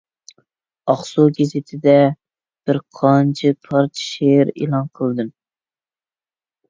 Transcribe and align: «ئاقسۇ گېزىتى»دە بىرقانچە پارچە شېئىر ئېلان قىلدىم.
«ئاقسۇ 0.93 1.25
گېزىتى»دە 1.39 1.93
بىرقانچە 2.69 3.53
پارچە 3.67 4.07
شېئىر 4.09 4.53
ئېلان 4.55 4.93
قىلدىم. 5.01 5.31